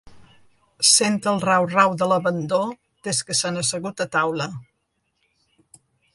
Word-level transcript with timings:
Sent 0.91 1.19
el 1.31 1.37
rau-rau 1.43 1.93
de 2.03 2.07
l'abandó 2.13 2.61
des 3.09 3.21
que 3.29 3.39
s'han 3.41 3.61
assegut 3.65 4.03
a 4.07 4.09
taula. 4.19 4.51